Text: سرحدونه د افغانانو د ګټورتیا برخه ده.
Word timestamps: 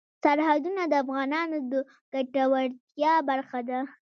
سرحدونه 0.23 0.81
د 0.87 0.93
افغانانو 1.03 1.57
د 1.71 1.73
ګټورتیا 2.35 3.13
برخه 3.29 3.59
ده. 3.69 3.79